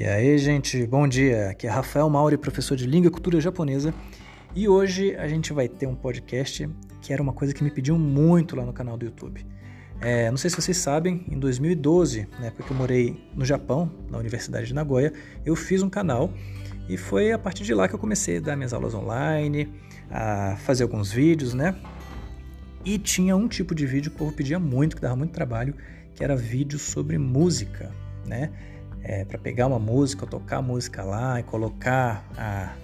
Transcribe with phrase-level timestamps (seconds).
[0.00, 1.50] E aí, gente, bom dia.
[1.50, 3.92] Aqui é Rafael Mauri, professor de língua e cultura japonesa.
[4.56, 6.66] E hoje a gente vai ter um podcast
[7.02, 9.44] que era uma coisa que me pediam muito lá no canal do YouTube.
[10.00, 13.92] É, não sei se vocês sabem, em 2012, na época que eu morei no Japão,
[14.10, 15.12] na Universidade de Nagoya,
[15.44, 16.32] eu fiz um canal
[16.88, 19.68] e foi a partir de lá que eu comecei a dar minhas aulas online,
[20.10, 21.76] a fazer alguns vídeos, né?
[22.86, 25.74] E tinha um tipo de vídeo que o povo pedia muito, que dava muito trabalho,
[26.14, 27.92] que era vídeo sobre música,
[28.26, 28.50] né?
[29.02, 32.74] É, para pegar uma música, tocar a música lá e colocar a.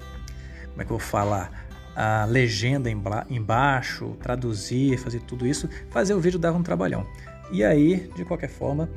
[0.71, 1.67] Como é que eu vou falar?
[1.95, 5.69] A legenda embaixo, traduzir, fazer tudo isso.
[5.91, 7.07] Fazer o vídeo dava um trabalhão.
[7.51, 8.89] E aí, de qualquer forma,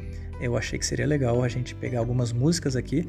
[0.41, 3.07] eu achei que seria legal a gente pegar algumas músicas aqui.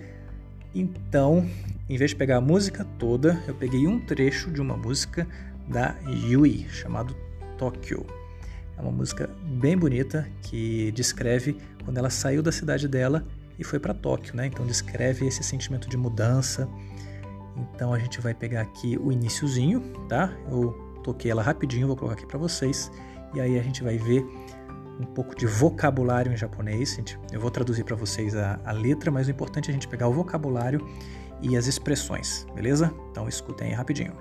[0.74, 1.48] Então,
[1.88, 5.26] em vez de pegar a música toda, eu peguei um trecho de uma música
[5.68, 7.16] da Yui, chamado
[7.58, 8.06] Tóquio.
[8.76, 13.26] É uma música bem bonita que descreve quando ela saiu da cidade dela
[13.60, 14.46] e foi para Tóquio, né?
[14.46, 16.66] Então descreve esse sentimento de mudança.
[17.74, 20.34] Então a gente vai pegar aqui o iníciozinho, tá?
[20.50, 20.72] Eu
[21.04, 22.90] toquei ela rapidinho, vou colocar aqui para vocês
[23.34, 24.26] e aí a gente vai ver
[24.98, 26.98] um pouco de vocabulário em japonês.
[27.30, 30.08] Eu vou traduzir para vocês a, a, letra, mas o importante é a gente pegar
[30.08, 30.86] o vocabulário
[31.42, 32.92] e as expressões, beleza?
[33.10, 34.14] Então escutem aí rapidinho.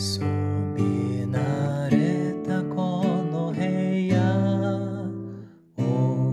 [0.00, 0.22] そ
[0.74, 3.60] びなれたこの部
[4.08, 4.16] 屋。
[5.76, 6.32] を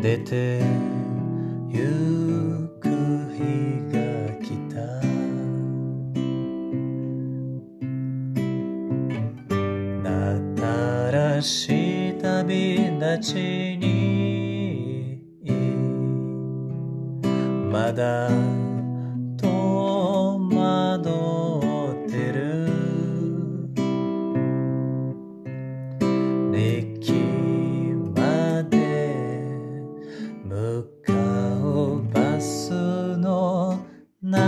[0.00, 0.62] 出て
[1.68, 2.88] ゆく
[3.36, 3.98] 日が
[4.42, 4.80] きた。
[10.02, 10.08] な
[10.56, 13.34] たらしたび立ち
[13.76, 15.20] に。
[17.70, 18.59] まだ
[34.30, 34.46] 中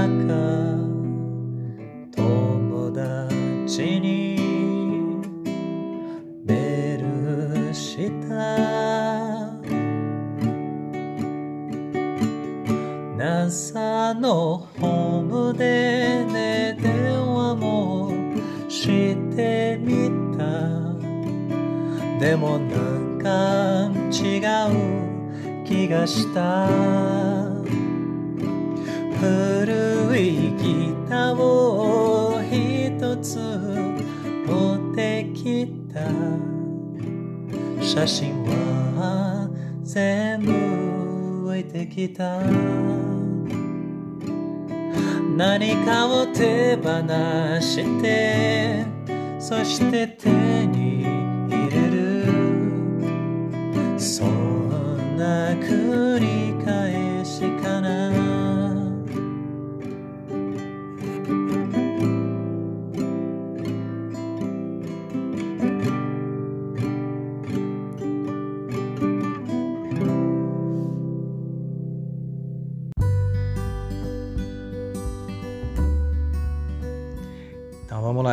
[2.14, 4.38] 友達に
[6.44, 9.50] メールした
[13.44, 18.12] 朝のホームでね電話も
[18.68, 20.44] してみた
[22.20, 24.38] でもなんか違
[24.70, 26.68] う気がした
[29.22, 36.00] 古いギターを一つ持ってきた。
[37.80, 38.42] 写真
[38.96, 39.48] は
[39.84, 42.40] 全部置いてきた。
[45.36, 46.90] 何かを手放
[47.60, 48.84] して
[49.38, 50.51] そして手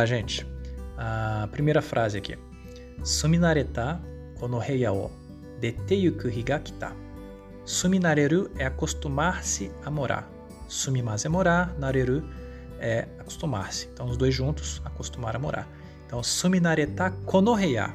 [0.00, 0.46] lá, gente.
[0.96, 2.38] A primeira frase aqui.
[3.04, 4.00] Suminareta
[4.38, 5.10] konoheya o
[5.60, 6.92] dete yuku higa kita.
[7.64, 10.28] Suminareru é acostumar-se a morar.
[10.68, 12.22] Sumimasu é morar, nareru
[12.78, 13.88] é acostumar-se.
[13.92, 15.68] Então, os dois juntos, acostumar a morar.
[16.06, 17.94] Então, suminareta konoheya.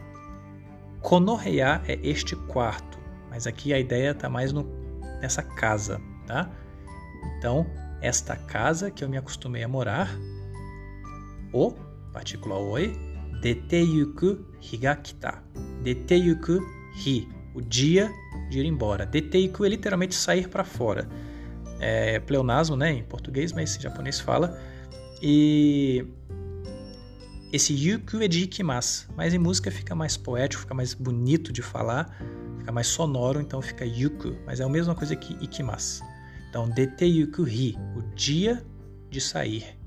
[1.01, 2.99] Konoheya é este quarto,
[3.29, 4.63] mas aqui a ideia está mais no,
[5.21, 6.49] nessa casa, tá?
[7.37, 7.65] Então,
[8.01, 10.09] esta casa que eu me acostumei a morar,
[11.51, 11.73] o
[12.15, 12.95] partícula oi,
[13.41, 15.43] deteyuku higakita.
[15.83, 16.61] Deteyuku
[16.95, 18.09] hi, o dia
[18.49, 19.05] de ir embora.
[19.05, 21.09] Deteiku é literalmente sair para fora.
[21.77, 24.57] É pleonasmo, né, em português, mas em japonês fala.
[25.21, 26.05] E
[27.51, 31.61] esse yuku é de ikimasu, mas em música fica mais poético, fica mais bonito de
[31.61, 32.17] falar,
[32.59, 36.01] fica mais sonoro, então fica yuku, mas é a mesma coisa que ikimasu.
[36.49, 38.65] Então, deteyuku hi, o dia
[39.09, 39.77] de sair.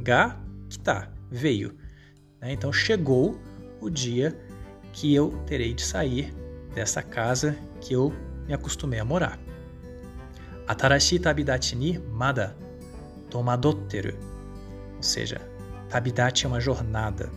[0.00, 0.36] Ga,
[0.68, 1.74] kita, veio.
[2.40, 2.52] Né?
[2.52, 3.38] Então chegou
[3.80, 4.38] o dia
[4.92, 6.34] que eu terei de sair
[6.74, 8.12] dessa casa que eu
[8.46, 9.38] me acostumei a morar.
[10.66, 12.56] Atarashi tabidachi ni mada
[13.30, 14.14] tomadotteru.
[14.96, 15.40] Ou seja,
[15.88, 17.30] tabidachi é uma jornada.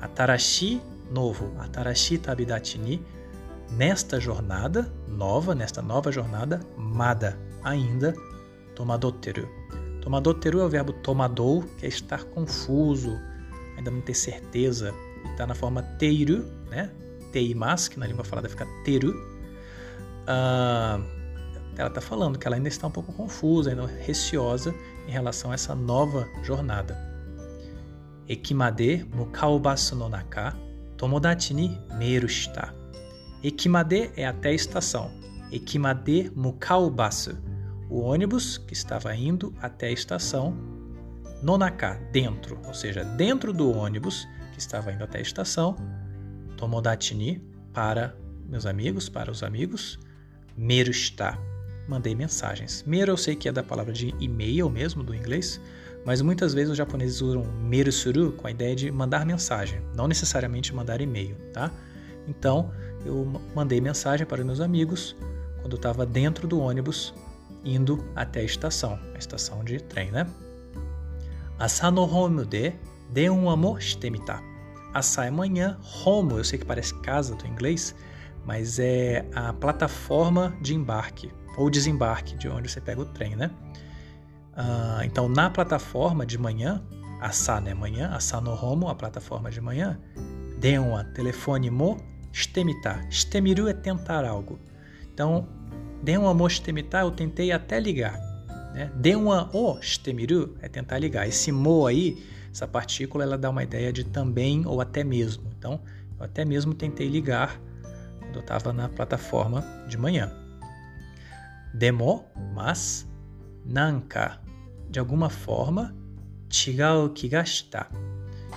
[0.00, 0.80] Atarashi,
[1.10, 1.52] novo.
[1.58, 3.04] Atarashi tabidachi ni,
[3.70, 8.14] nesta jornada nova, nesta nova jornada, mada, ainda,
[8.74, 9.48] tomadotteru.
[10.00, 13.18] Tomadotteru é o verbo tomadou, que é estar confuso,
[13.78, 14.92] ainda não ter certeza
[15.24, 16.90] e está na forma teiru, né?
[17.32, 19.12] Teimas, que na língua falada fica teru.
[20.24, 21.02] Uh,
[21.76, 24.74] ela está falando que ela ainda está um pouco confusa, ainda receosa
[25.06, 26.98] em relação a essa nova jornada.
[28.28, 30.54] Ekimade mukaubasu no naka
[30.96, 32.74] tomodachi ni meru shita.
[33.42, 35.10] Ekimade é até a estação.
[35.52, 37.38] Ekimade mukaubasu,
[37.88, 40.77] o ônibus que estava indo até a estação.
[41.42, 45.76] Nonaka, dentro, ou seja, dentro do ônibus que estava indo até a estação.
[46.56, 47.42] Tomodachi ni,
[47.72, 48.14] para
[48.48, 49.98] meus amigos, para os amigos.
[50.56, 51.38] Meru shita,
[51.86, 52.82] mandei mensagens.
[52.86, 55.60] Meru eu sei que é da palavra de e-mail mesmo, do inglês,
[56.04, 60.08] mas muitas vezes os japoneses usam meru suru com a ideia de mandar mensagem, não
[60.08, 61.70] necessariamente mandar e-mail, tá?
[62.26, 62.72] Então,
[63.06, 63.24] eu
[63.54, 65.14] mandei mensagem para meus amigos
[65.60, 67.14] quando eu estava dentro do ônibus
[67.64, 70.26] indo até a estação, a estação de trem, né?
[71.58, 72.72] Asa no home de
[73.10, 74.40] denwa mo shite mita.
[74.94, 77.94] Asa é manhã, home, eu sei que parece casa do inglês,
[78.44, 83.50] mas é a plataforma de embarque ou desembarque de onde você pega o trem, né?
[84.52, 86.82] Uh, então, na plataforma de manhã,
[87.20, 89.98] asa, né, manhã, asa no homo, a plataforma de manhã,
[90.58, 91.96] denwa, telefone mo
[92.32, 93.04] Shtemita.
[93.10, 94.58] Shtemiru é tentar algo.
[95.12, 95.48] Então,
[96.02, 98.27] denwa mo shtemita, eu tentei até ligar.
[98.72, 98.90] Né?
[98.94, 101.26] Denwa o shtemiru é tentar ligar.
[101.26, 102.22] Esse mo aí,
[102.52, 105.50] essa partícula, ela dá uma ideia de também ou até mesmo.
[105.58, 105.80] Então,
[106.18, 107.60] eu até mesmo tentei ligar
[108.20, 110.32] quando eu estava na plataforma de manhã.
[111.74, 112.24] Demo,
[112.54, 113.06] mas,
[113.64, 114.40] nanka,
[114.90, 115.94] de alguma forma,
[116.48, 117.86] chigau kigashita.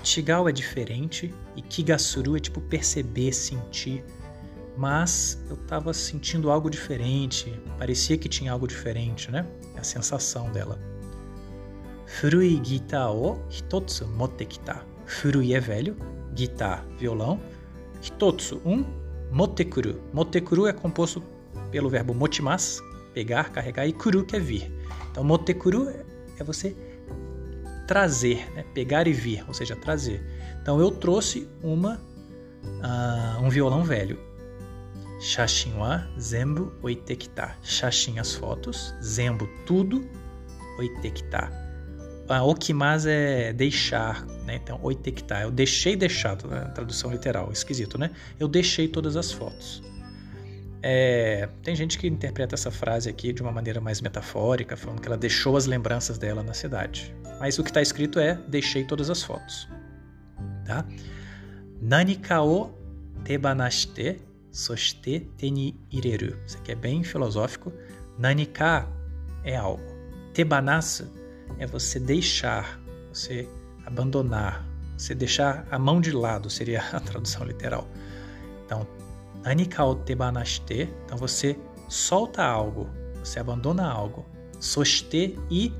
[0.03, 4.03] Chigau é diferente e Kigasuru é tipo perceber, sentir.
[4.81, 9.45] Mas eu estava sentindo algo diferente, parecia que tinha algo diferente, né?
[9.77, 10.79] A sensação dela.
[12.07, 14.83] Furui gita o hitotsu motte kita.
[15.05, 15.95] Furui é velho,
[16.35, 17.39] gita, violão.
[18.01, 18.83] Hitotsu, um.
[19.31, 20.01] Motekuru.
[20.11, 21.21] Motekuru é composto
[21.69, 22.81] pelo verbo motimas,
[23.13, 24.73] pegar, carregar, e kuru, que é vir.
[25.11, 25.89] Então, motekuru
[26.39, 26.75] é você
[27.87, 28.65] trazer, né?
[28.73, 30.25] pegar e vir, ou seja, trazer.
[30.59, 32.01] Então eu trouxe uma
[32.63, 34.30] uh, um violão velho.
[35.21, 37.55] Shashin wa zembu oitekita.
[37.61, 40.03] Shashin as fotos, zembu tudo,
[40.79, 41.51] oitekita.
[42.27, 44.55] Ah, okimas é deixar, né?
[44.55, 46.71] Então oitekita, eu deixei deixado, né?
[46.73, 48.09] tradução literal, esquisito, né?
[48.39, 49.83] Eu deixei todas as fotos.
[50.81, 55.07] É, tem gente que interpreta essa frase aqui de uma maneira mais metafórica, falando que
[55.07, 57.13] ela deixou as lembranças dela na cidade.
[57.39, 59.69] Mas o que está escrito é: deixei todas as fotos.
[60.65, 60.83] Tá?
[61.79, 62.71] Nanika o
[63.23, 66.37] tebanashite soshite teni ireru.
[66.45, 67.71] Isso aqui é bem filosófico.
[68.17, 68.87] Nanika
[69.43, 69.83] é algo.
[70.33, 71.09] Tebanasu
[71.57, 72.79] é você deixar,
[73.11, 73.47] você
[73.85, 74.65] abandonar,
[74.97, 77.87] você deixar a mão de lado, seria a tradução literal.
[78.65, 78.87] Então,
[79.43, 81.57] Nanika o tebanashite, então você
[81.89, 82.87] solta algo,
[83.23, 84.25] você abandona algo.
[84.59, 85.73] Soshite e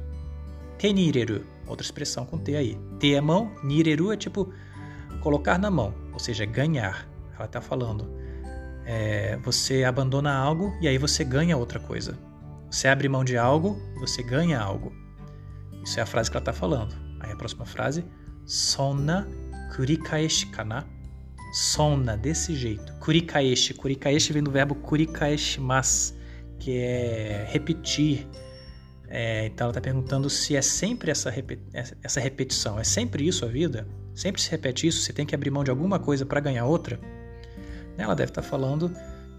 [0.80, 2.76] tenireru, outra expressão com T aí.
[3.00, 4.52] T é mão, nireru é tipo
[5.22, 7.08] colocar na mão, ou seja, ganhar.
[7.36, 8.21] Ela está falando.
[8.86, 12.18] É, você abandona algo e aí você ganha outra coisa.
[12.70, 14.92] Você abre mão de algo você ganha algo.
[15.84, 16.96] Isso é a frase que ela está falando.
[17.20, 18.04] Aí a próxima frase,
[18.46, 19.28] sonna
[19.76, 20.88] kurikaeshi kana
[21.52, 22.94] sonna, desse jeito.
[22.94, 23.74] Kurikaeshi.
[23.74, 26.16] Kurikaeshi vem do verbo kurikaeshimas,
[26.58, 28.28] que é repetir.
[29.08, 31.34] É, então ela está perguntando se é sempre essa,
[32.02, 32.80] essa repetição.
[32.80, 33.86] É sempre isso a vida?
[34.16, 35.02] Sempre se repete isso?
[35.02, 37.00] Você tem que abrir mão de alguma coisa para ganhar outra?
[38.02, 38.92] Ela deve estar tá falando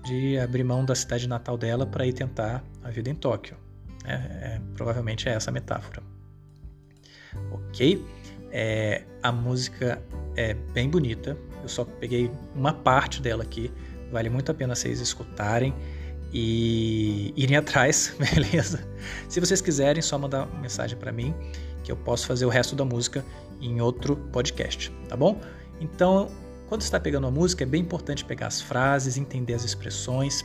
[0.05, 3.57] de abrir mão da cidade natal dela para ir tentar a vida em Tóquio.
[4.05, 6.03] É, é, provavelmente é essa a metáfora.
[7.51, 8.05] Ok?
[8.51, 10.03] É, a música
[10.37, 13.71] é bem bonita, eu só peguei uma parte dela aqui.
[14.11, 15.75] Vale muito a pena vocês escutarem
[16.33, 18.87] e irem atrás, beleza?
[19.29, 21.35] Se vocês quiserem, só mandar uma mensagem para mim
[21.83, 23.25] que eu posso fazer o resto da música
[23.61, 25.41] em outro podcast, tá bom?
[25.81, 26.31] Então,
[26.73, 30.43] quando está pegando a música, é bem importante pegar as frases, entender as expressões.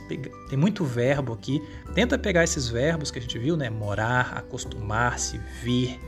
[0.50, 1.58] Tem muito verbo aqui.
[1.94, 3.70] Tenta pegar esses verbos que a gente viu, né?
[3.70, 5.98] Morar, acostumar-se, vir,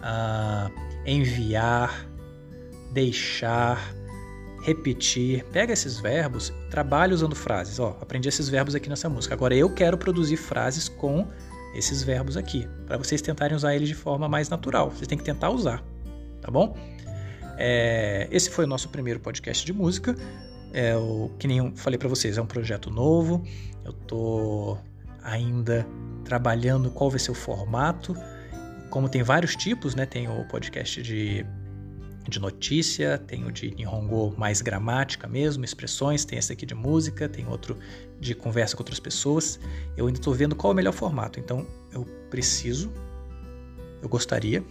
[0.00, 0.70] uh,
[1.06, 2.06] enviar,
[2.92, 3.90] deixar,
[4.62, 5.42] repetir.
[5.44, 7.78] Pega esses verbos, trabalha usando frases.
[7.78, 9.32] Ó, aprendi esses verbos aqui nessa música.
[9.34, 11.26] Agora eu quero produzir frases com
[11.74, 14.90] esses verbos aqui, para vocês tentarem usar eles de forma mais natural.
[14.90, 15.82] Vocês têm que tentar usar,
[16.42, 16.76] tá bom?
[17.56, 20.14] É, esse foi o nosso primeiro podcast de música.
[20.72, 23.44] É, o, que nem eu falei para vocês, é um projeto novo.
[23.84, 24.76] Eu tô
[25.22, 25.86] ainda
[26.24, 28.16] trabalhando qual vai ser o formato.
[28.90, 30.06] Como tem vários tipos, né?
[30.06, 31.46] Tem o podcast de
[32.28, 37.28] de notícia, tem o de Nihongo mais gramática mesmo, expressões, tem esse aqui de música,
[37.28, 37.76] tem outro
[38.18, 39.60] de conversa com outras pessoas.
[39.96, 42.90] Eu ainda estou vendo qual é o melhor formato, então eu preciso,
[44.04, 44.62] eu gostaria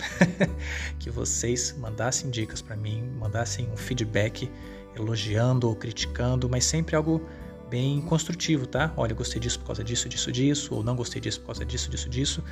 [1.00, 4.50] que vocês mandassem dicas para mim, mandassem um feedback
[4.96, 7.28] elogiando ou criticando, mas sempre algo
[7.70, 8.94] bem construtivo, tá?
[8.96, 11.90] Olha, gostei disso por causa disso, disso, disso, ou não gostei disso por causa disso,
[11.90, 12.44] disso, disso.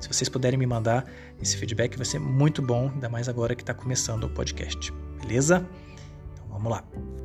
[0.00, 1.04] Se vocês puderem me mandar
[1.42, 5.66] esse feedback, vai ser muito bom, ainda mais agora que está começando o podcast, beleza?
[6.32, 7.19] Então vamos lá.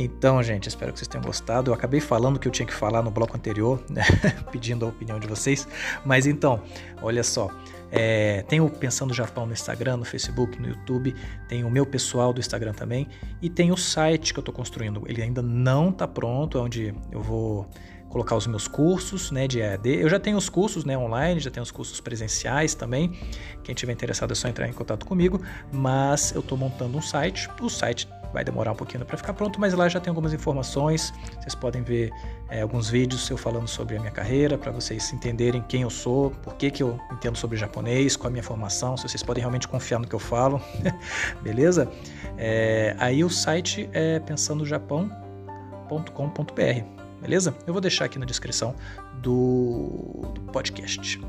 [0.00, 1.70] Então, gente, espero que vocês tenham gostado.
[1.70, 4.02] Eu acabei falando o que eu tinha que falar no bloco anterior, né?
[4.52, 5.66] pedindo a opinião de vocês.
[6.04, 6.62] Mas então,
[7.02, 7.50] olha só.
[7.90, 11.16] É, tem o Pensando Japão no Instagram, no Facebook, no YouTube,
[11.48, 13.08] tem o meu pessoal do Instagram também
[13.40, 15.02] e tem o site que eu estou construindo.
[15.06, 17.66] Ele ainda não está pronto, é onde eu vou
[18.08, 20.00] colocar os meus cursos né, de EAD.
[20.00, 23.18] Eu já tenho os cursos né, online, já tenho os cursos presenciais também.
[23.64, 25.40] Quem tiver interessado é só entrar em contato comigo,
[25.72, 27.48] mas eu estou montando um site.
[27.60, 31.12] O site vai demorar um pouquinho para ficar pronto, mas lá já tem algumas informações.
[31.40, 32.10] Vocês podem ver
[32.48, 36.30] é, alguns vídeos eu falando sobre a minha carreira, para vocês entenderem quem eu sou,
[36.30, 39.68] por que, que eu entendo sobre japonês, qual a minha formação, se vocês podem realmente
[39.68, 40.60] confiar no que eu falo,
[41.42, 41.90] beleza?
[42.36, 47.54] É, aí o site é pensandojapão.com.br, beleza?
[47.66, 48.74] Eu vou deixar aqui na descrição
[49.22, 51.20] do, do podcast.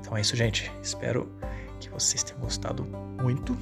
[0.00, 0.70] Então é isso, gente.
[0.82, 1.28] Espero
[1.80, 2.84] que vocês tenham gostado
[3.22, 3.56] muito.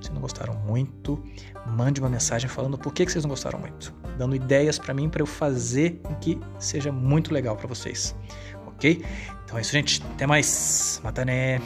[0.00, 1.22] Se não gostaram muito,
[1.66, 5.22] mande uma mensagem falando por que, vocês não gostaram muito, dando ideias para mim para
[5.22, 8.16] eu fazer com que seja muito legal para vocês,
[8.66, 9.04] ok?
[9.44, 10.02] Então é isso, gente.
[10.14, 11.00] Até mais.
[11.02, 11.60] Mata né.